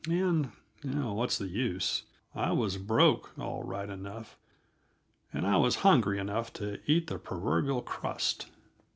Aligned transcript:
And 0.09 0.51
oh, 0.83 1.13
what's 1.13 1.37
the 1.37 1.47
use? 1.47 2.05
I 2.33 2.53
was 2.53 2.77
broke, 2.77 3.37
all 3.37 3.61
right 3.61 3.87
enough, 3.87 4.35
and 5.31 5.45
I 5.45 5.57
was 5.57 5.75
hungry 5.85 6.17
enough 6.17 6.51
to 6.53 6.79
eat 6.87 7.05
the 7.05 7.19
proverbial 7.19 7.83
crust. 7.83 8.47